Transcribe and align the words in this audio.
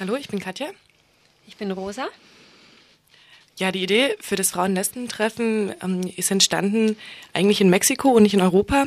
Hallo, 0.00 0.16
ich 0.16 0.28
bin 0.28 0.40
Katja. 0.40 0.68
Ich 1.46 1.58
bin 1.58 1.70
Rosa. 1.72 2.08
Ja, 3.58 3.70
die 3.70 3.82
Idee 3.82 4.16
für 4.18 4.34
das 4.34 4.52
Frauen-Lesben-Treffen 4.52 5.74
ähm, 5.82 6.00
ist 6.16 6.30
entstanden 6.30 6.96
eigentlich 7.34 7.60
in 7.60 7.68
Mexiko 7.68 8.08
und 8.08 8.22
nicht 8.22 8.32
in 8.32 8.40
Europa. 8.40 8.86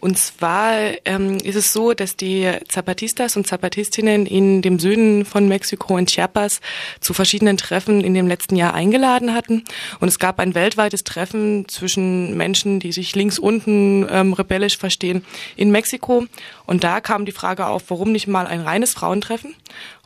Und 0.00 0.18
zwar 0.18 0.72
ähm, 1.04 1.36
ist 1.36 1.54
es 1.54 1.72
so, 1.72 1.94
dass 1.94 2.16
die 2.16 2.50
Zapatistas 2.66 3.36
und 3.36 3.46
Zapatistinnen 3.46 4.26
in 4.26 4.60
dem 4.60 4.80
Süden 4.80 5.24
von 5.24 5.46
Mexiko 5.46 5.96
in 5.96 6.06
Chiapas 6.06 6.60
zu 6.98 7.14
verschiedenen 7.14 7.56
Treffen 7.56 8.00
in 8.00 8.14
dem 8.14 8.26
letzten 8.26 8.56
Jahr 8.56 8.74
eingeladen 8.74 9.32
hatten. 9.32 9.62
Und 10.00 10.08
es 10.08 10.18
gab 10.18 10.40
ein 10.40 10.56
weltweites 10.56 11.04
Treffen 11.04 11.68
zwischen 11.68 12.36
Menschen, 12.36 12.80
die 12.80 12.90
sich 12.90 13.14
links 13.14 13.38
unten 13.38 14.04
ähm, 14.10 14.32
rebellisch 14.32 14.78
verstehen, 14.78 15.24
in 15.54 15.70
Mexiko. 15.70 16.26
Und 16.66 16.82
da 16.82 17.00
kam 17.00 17.24
die 17.24 17.30
Frage 17.30 17.66
auf, 17.66 17.84
warum 17.90 18.10
nicht 18.10 18.26
mal 18.26 18.48
ein 18.48 18.62
reines 18.62 18.94
Frauentreffen? 18.94 19.54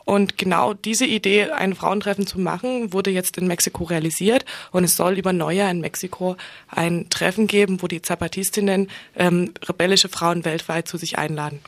Und 0.05 0.39
genau 0.39 0.75
diese 0.75 1.07
Idee, 1.07 1.51
ein 1.51 1.75
Frauentreffen 1.75 2.27
zu 2.27 2.39
machen, 2.39 2.93
wurde 2.93 3.11
jetzt 3.11 3.39
in 3.39 3.47
Mexiko 3.47 3.85
realisiert. 3.85 4.45
Und 4.71 4.85
es 4.85 4.97
soll 4.97 5.19
über 5.19 5.33
Neujahr 5.33 5.71
in 5.71 5.81
Mexiko 5.81 6.37
ein 6.69 7.09
Treffen 7.11 7.47
geben, 7.47 7.83
wo 7.83 7.89
die 7.89 8.03
Zapatistinnen 8.03 8.91
ähm, 9.17 9.53
rebellische 9.67 10.09
Frauen 10.09 10.45
weltweit 10.45 10.89
zu 10.89 10.99
sich 10.99 11.19
einladen. 11.19 11.61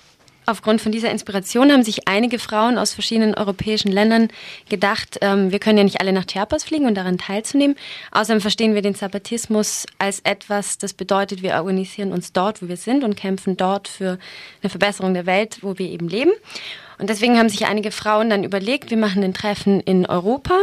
Aufgrund 0.48 0.80
von 0.80 0.92
dieser 0.92 1.10
Inspiration 1.10 1.72
haben 1.72 1.82
sich 1.82 2.06
einige 2.06 2.38
Frauen 2.38 2.78
aus 2.78 2.94
verschiedenen 2.94 3.34
europäischen 3.34 3.90
Ländern 3.90 4.28
gedacht, 4.68 5.18
ähm, 5.20 5.50
wir 5.50 5.58
können 5.58 5.76
ja 5.76 5.82
nicht 5.82 6.00
alle 6.00 6.12
nach 6.12 6.24
Chiapas 6.24 6.62
fliegen 6.62 6.86
und 6.86 6.94
daran 6.94 7.18
teilzunehmen. 7.18 7.76
Außerdem 8.12 8.40
verstehen 8.40 8.74
wir 8.76 8.82
den 8.82 8.94
Zapatismus 8.94 9.86
als 9.98 10.20
etwas, 10.20 10.78
das 10.78 10.94
bedeutet, 10.94 11.42
wir 11.42 11.54
organisieren 11.54 12.12
uns 12.12 12.32
dort, 12.32 12.62
wo 12.62 12.68
wir 12.68 12.76
sind 12.76 13.02
und 13.02 13.16
kämpfen 13.16 13.56
dort 13.56 13.88
für 13.88 14.20
eine 14.62 14.70
Verbesserung 14.70 15.14
der 15.14 15.26
Welt, 15.26 15.58
wo 15.62 15.78
wir 15.78 15.90
eben 15.90 16.08
leben. 16.08 16.30
Und 16.98 17.10
deswegen 17.10 17.38
haben 17.38 17.48
sich 17.48 17.66
einige 17.66 17.90
Frauen 17.90 18.30
dann 18.30 18.44
überlegt, 18.44 18.90
wir 18.90 18.96
machen 18.96 19.22
ein 19.22 19.34
Treffen 19.34 19.80
in 19.80 20.06
Europa. 20.06 20.54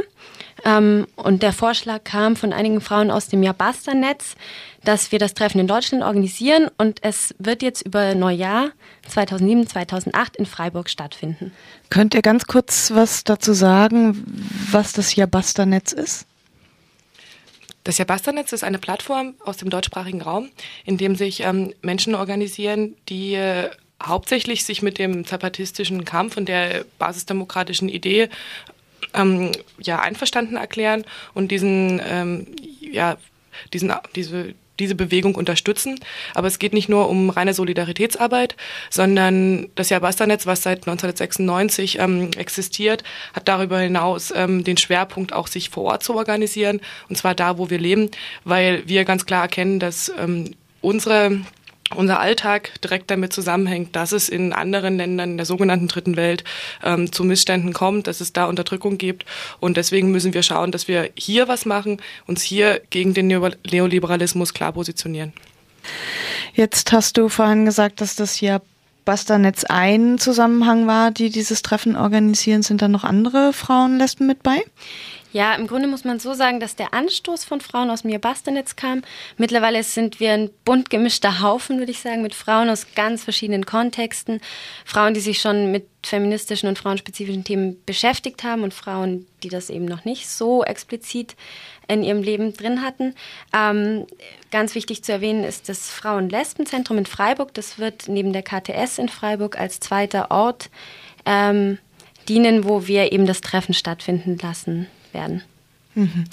Ähm, 0.65 1.07
und 1.15 1.43
der 1.43 1.53
Vorschlag 1.53 2.03
kam 2.03 2.35
von 2.35 2.53
einigen 2.53 2.81
Frauen 2.81 3.11
aus 3.11 3.27
dem 3.27 3.43
Jabasta-Netz, 3.43 4.35
dass 4.83 5.11
wir 5.11 5.19
das 5.19 5.33
Treffen 5.33 5.59
in 5.59 5.67
Deutschland 5.67 6.03
organisieren. 6.03 6.69
Und 6.77 7.03
es 7.03 7.35
wird 7.37 7.61
jetzt 7.61 7.83
über 7.83 8.15
Neujahr 8.15 8.71
2007, 9.07 9.67
2008 9.67 10.35
in 10.37 10.45
Freiburg 10.45 10.89
stattfinden. 10.89 11.51
Könnt 11.89 12.15
ihr 12.15 12.21
ganz 12.21 12.47
kurz 12.47 12.91
was 12.91 13.23
dazu 13.23 13.53
sagen, 13.53 14.23
was 14.71 14.93
das 14.93 15.15
Jabasta-Netz 15.15 15.91
ist? 15.91 16.25
Das 17.83 17.97
Jabasta-Netz 17.97 18.53
ist 18.53 18.63
eine 18.63 18.79
Plattform 18.79 19.35
aus 19.43 19.57
dem 19.57 19.69
deutschsprachigen 19.69 20.21
Raum, 20.21 20.49
in 20.85 20.97
dem 20.97 21.15
sich 21.15 21.41
ähm, 21.41 21.73
Menschen 21.81 22.15
organisieren, 22.15 22.95
die 23.09 23.33
äh, 23.33 23.69
hauptsächlich 24.01 24.63
sich 24.65 24.81
mit 24.81 24.97
dem 24.97 25.25
zapatistischen 25.25 26.05
Kampf 26.05 26.37
und 26.37 26.47
der 26.49 26.85
basisdemokratischen 26.99 27.89
Idee 27.89 28.29
ähm, 29.13 29.51
ja 29.79 29.99
einverstanden 29.99 30.55
erklären 30.55 31.03
und 31.33 31.49
diesen 31.51 32.01
ähm, 32.05 32.47
ja 32.81 33.17
diesen 33.71 33.93
diese 34.15 34.55
diese 34.79 34.95
Bewegung 34.95 35.35
unterstützen. 35.35 35.99
Aber 36.33 36.47
es 36.47 36.59
geht 36.59 36.73
nicht 36.73 36.89
nur 36.89 37.09
um 37.09 37.29
reine 37.29 37.53
Solidaritätsarbeit, 37.53 38.55
sondern 38.89 39.69
das 39.75 39.89
Jabasta-Netz, 39.89 40.45
was 40.45 40.63
seit 40.63 40.87
1996 40.87 41.99
ähm, 41.99 42.31
existiert, 42.37 43.03
hat 43.33 43.47
darüber 43.47 43.79
hinaus 43.79 44.33
ähm, 44.35 44.63
den 44.63 44.77
Schwerpunkt 44.77 45.33
auch 45.33 45.47
sich 45.47 45.69
vor 45.69 45.83
Ort 45.83 46.03
zu 46.03 46.15
organisieren, 46.15 46.81
und 47.07 47.17
zwar 47.17 47.35
da, 47.35 47.57
wo 47.57 47.69
wir 47.69 47.79
leben, 47.79 48.09
weil 48.45 48.87
wir 48.87 49.05
ganz 49.05 49.25
klar 49.25 49.43
erkennen, 49.43 49.79
dass 49.79 50.11
ähm, 50.17 50.55
unsere 50.81 51.41
unser 51.95 52.19
Alltag 52.19 52.71
direkt 52.81 53.09
damit 53.11 53.33
zusammenhängt, 53.33 53.95
dass 53.95 54.11
es 54.11 54.29
in 54.29 54.53
anderen 54.53 54.97
Ländern 54.97 55.37
der 55.37 55.45
sogenannten 55.45 55.87
Dritten 55.87 56.15
Welt 56.15 56.43
ähm, 56.83 57.11
zu 57.11 57.23
Missständen 57.23 57.73
kommt, 57.73 58.07
dass 58.07 58.21
es 58.21 58.33
da 58.33 58.45
Unterdrückung 58.45 58.97
gibt. 58.97 59.25
Und 59.59 59.77
deswegen 59.77 60.11
müssen 60.11 60.33
wir 60.33 60.43
schauen, 60.43 60.71
dass 60.71 60.87
wir 60.87 61.09
hier 61.15 61.47
was 61.47 61.65
machen, 61.65 62.01
uns 62.27 62.41
hier 62.41 62.81
gegen 62.89 63.13
den 63.13 63.27
Neoliberalismus 63.27 64.53
klar 64.53 64.73
positionieren. 64.73 65.33
Jetzt 66.53 66.91
hast 66.91 67.17
du 67.17 67.29
vorhin 67.29 67.65
gesagt, 67.65 68.01
dass 68.01 68.15
das 68.15 68.39
ja 68.41 68.61
Basternetz 69.05 69.65
ein 69.65 70.17
Zusammenhang 70.17 70.87
war, 70.87 71.11
die 71.11 71.29
dieses 71.29 71.61
Treffen 71.61 71.95
organisieren. 71.95 72.63
Sind 72.63 72.81
da 72.81 72.87
noch 72.87 73.03
andere 73.03 73.53
Frauen, 73.53 73.97
Lesben 73.97 74.27
mit 74.27 74.43
bei? 74.43 74.63
Ja, 75.33 75.55
im 75.55 75.65
Grunde 75.65 75.87
muss 75.87 76.03
man 76.03 76.19
so 76.19 76.35
sagen, 76.35 76.59
dass 76.59 76.75
der 76.75 76.93
Anstoß 76.93 77.43
von 77.43 77.59
Frauen 77.59 77.89
aus 77.89 78.03
mir 78.03 78.19
Bastenitz 78.19 78.75
kam. 78.75 79.01
Mittlerweile 79.35 79.81
sind 79.81 80.19
wir 80.19 80.31
ein 80.31 80.51
bunt 80.63 80.91
gemischter 80.91 81.41
Haufen, 81.41 81.79
würde 81.79 81.91
ich 81.91 82.01
sagen, 82.01 82.21
mit 82.21 82.35
Frauen 82.35 82.69
aus 82.69 82.85
ganz 82.93 83.23
verschiedenen 83.23 83.65
Kontexten. 83.65 84.41
Frauen, 84.85 85.15
die 85.15 85.19
sich 85.19 85.41
schon 85.41 85.71
mit 85.71 85.87
feministischen 86.05 86.69
und 86.69 86.77
frauenspezifischen 86.77 87.43
Themen 87.43 87.83
beschäftigt 87.83 88.43
haben 88.43 88.61
und 88.61 88.75
Frauen, 88.75 89.25
die 89.41 89.49
das 89.49 89.71
eben 89.71 89.85
noch 89.85 90.05
nicht 90.05 90.29
so 90.29 90.63
explizit 90.63 91.35
in 91.87 92.03
ihrem 92.03 92.21
Leben 92.21 92.53
drin 92.53 92.83
hatten. 92.83 93.15
Ähm, 93.57 94.05
ganz 94.51 94.75
wichtig 94.75 95.03
zu 95.03 95.13
erwähnen 95.13 95.43
ist 95.43 95.67
das 95.67 95.89
Frauen-Lesben-Zentrum 95.89 96.99
in 96.99 97.05
Freiburg. 97.07 97.55
Das 97.55 97.79
wird 97.79 98.07
neben 98.07 98.33
der 98.33 98.43
KTS 98.43 98.99
in 98.99 99.09
Freiburg 99.09 99.59
als 99.59 99.79
zweiter 99.79 100.29
Ort 100.29 100.69
ähm, 101.25 101.79
dienen, 102.29 102.65
wo 102.65 102.85
wir 102.85 103.11
eben 103.11 103.25
das 103.25 103.41
Treffen 103.41 103.73
stattfinden 103.73 104.37
lassen 104.39 104.87
werden. 105.13 105.43
Mhm. 105.95 106.25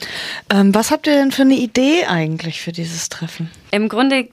Ähm, 0.48 0.74
was 0.74 0.90
habt 0.90 1.06
ihr 1.06 1.14
denn 1.14 1.32
für 1.32 1.42
eine 1.42 1.56
Idee 1.56 2.04
eigentlich 2.06 2.60
für 2.60 2.72
dieses 2.72 3.08
Treffen? 3.08 3.50
Im 3.70 3.88
Grunde 3.88 4.28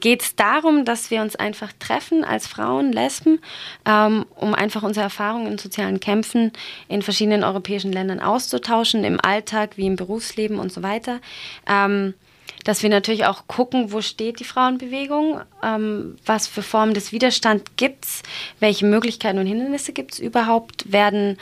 geht 0.00 0.22
es 0.22 0.36
darum, 0.36 0.84
dass 0.84 1.10
wir 1.10 1.20
uns 1.20 1.36
einfach 1.36 1.72
treffen 1.78 2.24
als 2.24 2.46
Frauen, 2.46 2.92
Lesben, 2.92 3.40
ähm, 3.84 4.24
um 4.36 4.54
einfach 4.54 4.82
unsere 4.82 5.04
Erfahrungen 5.04 5.52
in 5.52 5.58
sozialen 5.58 6.00
Kämpfen 6.00 6.52
in 6.88 7.02
verschiedenen 7.02 7.44
europäischen 7.44 7.92
Ländern 7.92 8.20
auszutauschen, 8.20 9.04
im 9.04 9.20
Alltag 9.20 9.76
wie 9.76 9.86
im 9.86 9.96
Berufsleben 9.96 10.58
und 10.58 10.72
so 10.72 10.82
weiter. 10.82 11.20
Ähm, 11.68 12.14
dass 12.64 12.82
wir 12.82 12.90
natürlich 12.90 13.26
auch 13.26 13.48
gucken, 13.48 13.90
wo 13.92 14.02
steht 14.02 14.38
die 14.38 14.44
Frauenbewegung, 14.44 15.40
ähm, 15.64 16.16
was 16.24 16.46
für 16.46 16.62
Formen 16.62 16.94
des 16.94 17.10
Widerstands 17.10 17.64
gibt 17.76 18.04
es, 18.04 18.22
welche 18.60 18.86
Möglichkeiten 18.86 19.38
und 19.38 19.46
Hindernisse 19.46 19.92
gibt 19.92 20.12
es 20.12 20.18
überhaupt, 20.20 20.92
werden 20.92 21.38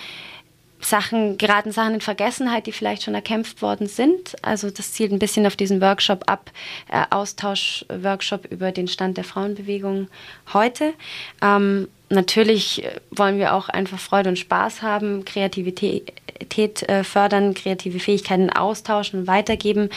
Sachen, 0.81 1.39
geraten 1.39 1.73
Sachen 1.73 1.95
in 1.95 2.01
Vergessenheit, 2.01 2.67
die 2.67 2.73
vielleicht 2.73 3.03
schon 3.03 3.15
erkämpft 3.15 3.63
worden 3.63 3.87
sind. 3.87 4.37
Also 4.43 4.71
das 4.71 4.93
zielt 4.93 5.13
ein 5.13 5.19
bisschen 5.19 5.47
auf 5.47 5.57
diesen 5.57 5.81
Workshop 5.81 6.25
ab, 6.27 6.51
äh, 6.91 7.05
Austausch-Workshop 7.11 8.47
über 8.47 8.73
den 8.73 8.89
Stand 8.89 9.17
der 9.17 9.25
Frauenbewegung 9.25 10.09
heute. 10.53 10.95
Ähm, 11.43 11.89
natürlich 12.09 12.85
wollen 13.11 13.39
wir 13.39 13.55
auch 13.55 13.69
einfach 13.69 13.99
Freude 13.99 14.31
und 14.31 14.39
Spaß 14.39 14.83
haben, 14.83 15.25
Kreativität 15.25 16.83
äh, 16.89 17.05
fördern, 17.05 17.55
kreative 17.55 18.01
Fähigkeiten 18.01 18.51
austauschen 18.51 19.27
weitergeben. 19.27 19.91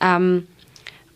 Ähm, 0.00 0.46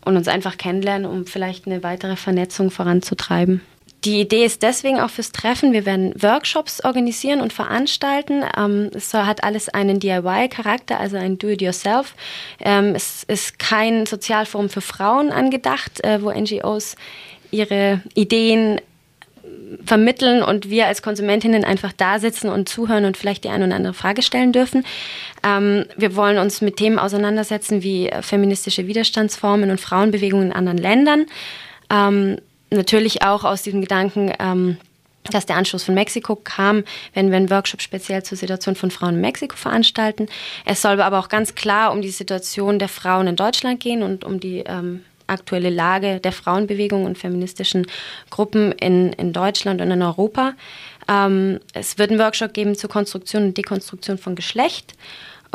und 0.05 0.17
uns 0.17 0.27
einfach 0.27 0.57
kennenlernen, 0.57 1.09
um 1.09 1.25
vielleicht 1.25 1.65
eine 1.65 1.81
weitere 1.81 2.17
Vernetzung 2.17 2.71
voranzutreiben. 2.71 3.61
Die 4.05 4.19
Idee 4.19 4.43
ist 4.43 4.63
deswegen 4.63 4.99
auch 4.99 5.09
fürs 5.09 5.31
Treffen. 5.31 5.71
Wir 5.71 5.85
werden 5.85 6.13
Workshops 6.21 6.83
organisieren 6.83 7.39
und 7.39 7.53
veranstalten. 7.53 8.43
Ähm, 8.57 8.89
es 8.93 9.13
hat 9.13 9.43
alles 9.43 9.69
einen 9.69 9.99
DIY-Charakter, 9.99 10.99
also 10.99 11.15
ein 11.15 11.37
Do-it-yourself. 11.37 12.13
Ähm, 12.59 12.95
es 12.95 13.23
ist 13.23 13.59
kein 13.59 14.05
Sozialforum 14.05 14.69
für 14.69 14.81
Frauen 14.81 15.31
angedacht, 15.31 16.03
äh, 16.03 16.21
wo 16.21 16.31
NGOs 16.31 16.97
ihre 17.51 18.01
Ideen 18.13 18.81
vermitteln 19.85 20.43
und 20.43 20.69
wir 20.69 20.87
als 20.87 21.01
Konsumentinnen 21.01 21.63
einfach 21.63 21.93
da 21.93 22.19
sitzen 22.19 22.49
und 22.49 22.67
zuhören 22.67 23.05
und 23.05 23.17
vielleicht 23.17 23.43
die 23.43 23.49
eine 23.49 23.65
oder 23.65 23.75
andere 23.75 23.93
Frage 23.93 24.21
stellen 24.21 24.51
dürfen. 24.51 24.85
Ähm, 25.43 25.85
wir 25.95 26.15
wollen 26.17 26.39
uns 26.39 26.59
mit 26.61 26.75
Themen 26.75 26.99
auseinandersetzen 26.99 27.83
wie 27.83 28.11
feministische 28.21 28.85
Widerstandsformen 28.87 29.71
und 29.71 29.79
Frauenbewegungen 29.79 30.47
in 30.47 30.53
anderen 30.53 30.77
Ländern. 30.77 31.25
Ähm, 31.89 32.37
natürlich 32.73 33.23
auch 33.23 33.43
aus 33.43 33.63
diesem 33.63 33.81
Gedanken, 33.81 34.31
ähm, 34.39 34.77
dass 35.31 35.45
der 35.45 35.55
Anschluss 35.55 35.83
von 35.83 35.95
Mexiko 35.95 36.35
kam, 36.35 36.83
wenn 37.13 37.29
wir 37.29 37.37
einen 37.37 37.49
Workshop 37.49 37.81
speziell 37.81 38.23
zur 38.23 38.37
Situation 38.37 38.75
von 38.75 38.91
Frauen 38.91 39.15
in 39.15 39.21
Mexiko 39.21 39.55
veranstalten. 39.55 40.27
Es 40.65 40.81
soll 40.81 40.99
aber 41.01 41.19
auch 41.19 41.29
ganz 41.29 41.55
klar 41.55 41.91
um 41.91 42.01
die 42.01 42.09
Situation 42.09 42.79
der 42.79 42.89
Frauen 42.89 43.27
in 43.27 43.35
Deutschland 43.35 43.79
gehen 43.79 44.03
und 44.03 44.23
um 44.25 44.39
die 44.39 44.59
ähm, 44.59 45.03
aktuelle 45.27 45.69
Lage 45.69 46.19
der 46.19 46.33
Frauenbewegung 46.33 47.05
und 47.05 47.17
feministischen 47.17 47.87
Gruppen 48.29 48.73
in, 48.73 49.13
in 49.13 49.33
Deutschland 49.33 49.81
und 49.81 49.91
in 49.91 50.01
Europa. 50.01 50.53
Ähm, 51.07 51.59
es 51.73 51.97
wird 51.97 52.11
einen 52.11 52.19
Workshop 52.19 52.53
geben 52.53 52.75
zur 52.75 52.89
Konstruktion 52.89 53.43
und 53.45 53.57
Dekonstruktion 53.57 54.17
von 54.17 54.35
Geschlecht 54.35 54.93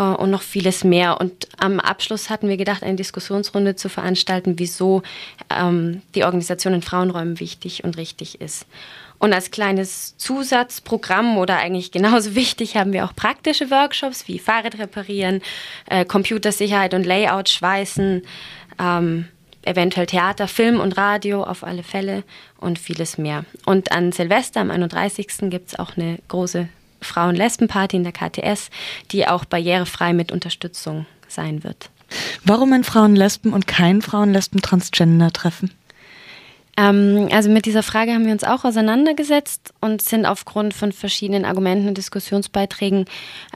und 0.03 0.31
noch 0.31 0.43
vieles 0.43 0.85
mehr. 0.85 1.21
Und 1.21 1.49
am 1.59 1.81
Abschluss 1.81 2.31
hatten 2.31 2.49
wir 2.49 2.57
gedacht, 2.57 2.83
eine 2.83 2.97
Diskussionsrunde 2.97 3.77
zu 3.77 3.89
veranstalten, 3.89 4.59
wieso 4.59 5.03
ähm, 5.51 6.03
die 6.15 6.25
Organisation 6.25 6.75
in 6.75 6.83
Frauenräumen 6.83 7.41
wichtig 7.41 7.85
und 7.85 7.97
richtig 7.97 8.41
ist. 8.41 8.67
Und 9.19 9.33
als 9.33 9.51
kleines 9.51 10.17
Zusatzprogramm 10.17 11.39
oder 11.39 11.59
eigentlich 11.59 11.91
genauso 11.91 12.35
wichtig 12.37 12.77
haben 12.77 12.93
wir 12.93 13.05
auch 13.05 13.15
praktische 13.15 13.71
Workshops 13.71 14.29
wie 14.29 14.39
Fahrrad 14.39 14.79
reparieren, 14.79 15.43
äh, 15.87 16.05
Computersicherheit 16.05 16.95
und 16.95 17.05
Layout 17.05 17.49
schweißen, 17.49 18.23
ähm, 18.79 19.29
eventuell 19.63 20.07
Theater, 20.07 20.47
Film 20.49 20.81
und 20.81 20.97
Radio 20.97 21.43
auf 21.43 21.65
alle 21.65 21.83
Fälle 21.83 22.23
und 22.59 22.79
vieles 22.79 23.19
mehr. 23.19 23.45
Und 23.67 23.93
an 23.93 24.13
Silvester 24.13 24.61
am 24.61 24.71
31. 24.71 25.51
gibt 25.51 25.69
es 25.69 25.79
auch 25.79 25.97
eine 25.97 26.19
große 26.29 26.69
Frauen-Lesben-Party 27.19 27.97
in 27.97 28.05
der 28.05 28.13
KTS, 28.13 28.71
die 29.11 29.27
auch 29.27 29.45
barrierefrei 29.45 30.13
mit 30.13 30.31
Unterstützung 30.31 31.07
sein 31.27 31.65
wird. 31.65 31.91
Warum 32.45 32.73
ein 32.73 32.85
Frauen-Lesben 32.85 33.53
und 33.53 33.67
kein 33.67 34.03
Frauen-Lesben-Transgender-Treffen? 34.03 35.73
Ähm, 36.77 37.29
also 37.33 37.51
mit 37.51 37.67
dieser 37.67 37.83
Frage 37.83 38.13
haben 38.13 38.25
wir 38.25 38.33
uns 38.33 38.45
auch 38.45 38.65
auseinandergesetzt 38.65 39.75
und 39.81 40.01
sind 40.01 40.27
aufgrund 40.27 40.75
von 40.75 40.93
verschiedenen 40.93 41.45
Argumenten 41.45 41.89
und 41.89 41.99
Diskussionsbeiträgen 41.99 43.07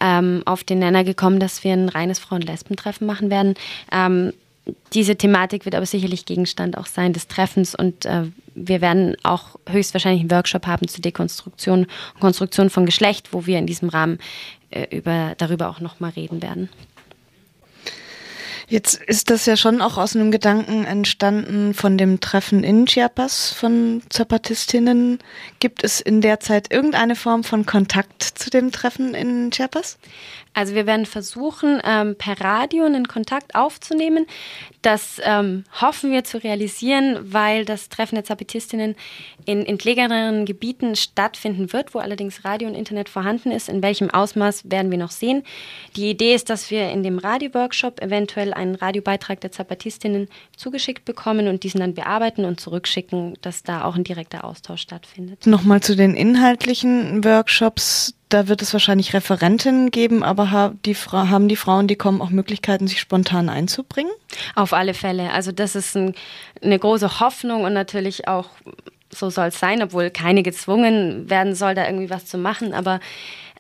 ähm, 0.01 0.43
auf 0.45 0.65
den 0.65 0.81
Nenner 0.81 1.05
gekommen, 1.05 1.39
dass 1.39 1.63
wir 1.63 1.73
ein 1.73 1.89
reines 1.89 2.19
Frauen-Lesben-Treffen 2.19 3.07
machen 3.07 3.31
werden. 3.31 3.55
Ähm, 3.93 4.33
diese 4.93 5.17
Thematik 5.17 5.65
wird 5.65 5.75
aber 5.75 5.87
sicherlich 5.87 6.25
Gegenstand 6.25 6.79
auch 6.79 6.87
sein 6.87 7.13
des 7.13 7.27
Treffens 7.27 7.75
und 7.75 8.05
äh, 8.05 8.25
wir 8.55 8.81
werden 8.81 9.17
auch 9.23 9.59
höchstwahrscheinlich 9.69 10.21
einen 10.21 10.31
Workshop 10.31 10.67
haben 10.67 10.87
zur 10.87 11.03
Dekonstruktion 11.03 11.87
und 12.15 12.21
Konstruktion 12.21 12.71
von 12.71 12.87
Geschlecht, 12.87 13.33
wo 13.33 13.47
wir 13.47 13.59
in 13.59 13.67
diesem 13.67 13.89
Rahmen 13.89 14.19
äh, 14.71 14.97
über, 14.97 15.35
darüber 15.39 15.69
auch 15.69 15.81
nochmal 15.81 16.11
reden 16.11 16.43
werden. 16.43 16.69
Jetzt 18.73 19.03
ist 19.03 19.29
das 19.29 19.45
ja 19.45 19.59
schon 19.59 19.83
auch 19.83 19.99
aus 19.99 20.17
einem 20.17 20.31
Gedanken 20.31 20.87
entstanden 20.87 21.75
von 21.75 21.99
dem 21.99 22.21
Treffen 22.21 22.65
in 22.65 22.87
Chiapas 22.87 23.53
von 23.53 24.01
Zapatistinnen. 24.09 25.19
Gibt 25.61 25.85
es 25.85 26.01
in 26.01 26.23
der 26.23 26.41
Zeit 26.41 26.73
irgendeine 26.73 27.15
Form 27.15 27.45
von 27.45 27.67
Kontakt 27.67 28.23
zu 28.23 28.49
dem 28.49 28.73
Treffen 28.73 29.13
in 29.13 29.51
Chiapas? 29.51 29.99
Also 30.55 30.75
wir 30.75 30.87
werden 30.87 31.07
versuchen, 31.07 31.81
ähm, 31.85 32.15
per 32.17 32.41
Radio 32.41 32.85
einen 32.85 33.09
Kontakt 33.09 33.55
aufzunehmen. 33.55 34.27
Das 34.83 35.21
ähm, 35.25 35.65
hoffen 35.81 36.11
wir 36.11 36.25
zu 36.25 36.43
realisieren, 36.43 37.19
weil 37.23 37.65
das 37.65 37.89
Treffen 37.89 38.17
der 38.17 38.25
Zapatistinnen 38.25 38.95
in 39.47 39.65
entlegeneren 39.65 40.45
Gebieten 40.45 40.95
stattfinden 40.95 41.73
wird, 41.73 41.95
wo 41.95 42.01
allerdings 42.01 42.45
Radio 42.45 42.69
und 42.69 42.75
Internet 42.75 43.09
vorhanden 43.09 43.51
ist. 43.51 43.69
In 43.69 43.83
welchem 43.83 44.11
Ausmaß 44.11 44.71
werden 44.71 44.91
wir 44.91 44.99
noch 44.99 45.11
sehen. 45.11 45.43
Die 45.97 46.11
Idee 46.11 46.35
ist, 46.35 46.51
dass 46.51 46.71
wir 46.71 46.91
in 46.91 47.03
dem 47.03 47.19
Radio-Workshop 47.19 48.03
eventuell 48.03 48.53
einen 48.63 48.75
Radiobeitrag 48.75 49.41
der 49.41 49.53
Zapatistinnen 49.53 50.29
zugeschickt 50.57 51.05
bekommen 51.05 51.49
und 51.49 51.63
diesen 51.65 51.81
dann 51.81 51.95
bearbeiten 51.95 52.45
und 52.45 52.61
zurückschicken, 52.61 53.35
dass 53.43 53.63
da 53.63 53.85
auch 53.85 53.97
ein 53.97 54.05
direkter 54.05 54.45
Austausch 54.45 54.83
stattfindet. 54.83 55.47
Nochmal 55.47 55.81
zu 55.81 55.97
den 55.97 56.15
inhaltlichen 56.15 57.25
Workshops 57.25 58.15
da 58.33 58.49
wird 58.49 58.63
es 58.63 58.73
wahrscheinlich 58.73 59.13
Referentinnen 59.13 59.91
geben, 59.91 60.23
aber 60.23 60.51
haben 60.51 60.81
die, 60.87 60.95
haben 60.95 61.49
die 61.49 61.57
Frauen, 61.57 61.87
die 61.87 61.97
kommen, 61.97 62.23
auch 62.23 62.31
Möglichkeiten, 62.31 62.87
sich 62.87 62.99
spontan 62.99 63.49
einzubringen? 63.49 64.13
Auf 64.55 64.73
alle 64.73 64.95
Fälle. 64.95 65.33
Also 65.33 65.53
das 65.53 65.77
ist 65.77 65.97
ein, 65.97 66.15
eine 66.63 66.79
große 66.79 67.21
Hoffnung 67.21 67.65
und 67.65 67.75
natürlich 67.75 68.29
auch, 68.29 68.49
so 69.11 69.29
soll 69.29 69.49
es 69.49 69.61
sein, 69.61 69.83
obwohl 69.83 70.11
keine 70.11 70.43
gezwungen 70.43 71.29
werden 71.29 71.55
soll, 71.55 71.75
da 71.75 71.85
irgendwie 71.85 72.09
was 72.09 72.25
zu 72.25 72.39
machen. 72.39 72.73
Aber 72.73 73.01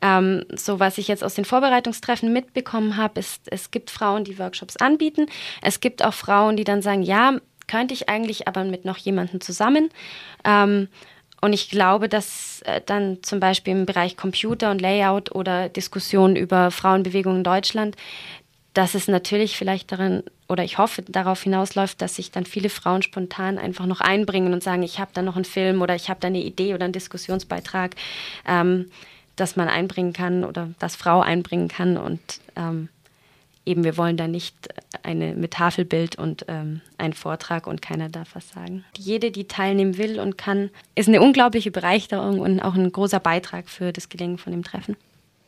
ähm, 0.02 0.44
so 0.54 0.80
was 0.80 0.98
ich 0.98 1.08
jetzt 1.08 1.24
aus 1.24 1.34
den 1.34 1.44
Vorbereitungstreffen 1.44 2.32
mitbekommen 2.32 2.96
habe, 2.96 3.20
ist, 3.20 3.42
es 3.46 3.70
gibt 3.70 3.90
Frauen, 3.90 4.24
die 4.24 4.38
Workshops 4.38 4.76
anbieten. 4.76 5.26
Es 5.62 5.80
gibt 5.80 6.04
auch 6.04 6.14
Frauen, 6.14 6.56
die 6.56 6.64
dann 6.64 6.82
sagen, 6.82 7.02
ja, 7.02 7.38
könnte 7.68 7.94
ich 7.94 8.08
eigentlich 8.08 8.48
aber 8.48 8.64
mit 8.64 8.84
noch 8.84 8.98
jemandem 8.98 9.40
zusammen. 9.40 9.88
Ähm, 10.44 10.88
und 11.40 11.52
ich 11.52 11.70
glaube, 11.70 12.08
dass 12.08 12.62
äh, 12.62 12.80
dann 12.84 13.22
zum 13.22 13.40
Beispiel 13.40 13.72
im 13.72 13.86
Bereich 13.86 14.16
Computer 14.16 14.70
und 14.70 14.80
Layout 14.80 15.34
oder 15.34 15.68
Diskussionen 15.68 16.36
über 16.36 16.70
Frauenbewegungen 16.70 17.38
in 17.38 17.44
Deutschland, 17.44 17.96
dass 18.74 18.94
es 18.94 19.08
natürlich 19.08 19.56
vielleicht 19.56 19.92
darin 19.92 20.22
oder 20.48 20.64
ich 20.64 20.78
hoffe 20.78 21.02
darauf 21.02 21.42
hinausläuft, 21.42 22.00
dass 22.02 22.16
sich 22.16 22.30
dann 22.30 22.44
viele 22.44 22.68
Frauen 22.68 23.02
spontan 23.02 23.58
einfach 23.58 23.86
noch 23.86 24.00
einbringen 24.00 24.52
und 24.52 24.62
sagen, 24.62 24.82
ich 24.82 24.98
habe 24.98 25.10
da 25.14 25.22
noch 25.22 25.36
einen 25.36 25.44
Film 25.44 25.82
oder 25.82 25.94
ich 25.94 26.10
habe 26.10 26.20
da 26.20 26.28
eine 26.28 26.42
Idee 26.42 26.74
oder 26.74 26.84
einen 26.84 26.92
Diskussionsbeitrag, 26.92 27.96
ähm, 28.46 28.90
dass 29.42 29.56
man 29.56 29.68
einbringen 29.68 30.12
kann 30.12 30.44
oder 30.44 30.70
dass 30.78 30.94
Frau 30.94 31.20
einbringen 31.20 31.66
kann 31.66 31.96
und 31.96 32.20
ähm, 32.54 32.88
eben, 33.66 33.82
wir 33.82 33.96
wollen 33.96 34.16
da 34.16 34.28
nicht 34.28 34.54
eine 35.02 35.34
mit 35.34 35.54
Tafelbild 35.54 36.16
und 36.16 36.44
ähm, 36.46 36.80
einen 36.96 37.12
Vortrag 37.12 37.66
und 37.66 37.82
keiner 37.82 38.08
darf 38.08 38.36
was 38.36 38.50
sagen. 38.50 38.84
Jede, 38.96 39.32
die 39.32 39.48
teilnehmen 39.48 39.98
will 39.98 40.20
und 40.20 40.38
kann, 40.38 40.70
ist 40.94 41.08
eine 41.08 41.20
unglaubliche 41.20 41.72
Bereicherung 41.72 42.38
und 42.38 42.60
auch 42.60 42.74
ein 42.74 42.92
großer 42.92 43.18
Beitrag 43.18 43.68
für 43.68 43.92
das 43.92 44.08
Gelingen 44.08 44.38
von 44.38 44.52
dem 44.52 44.62
Treffen. 44.62 44.96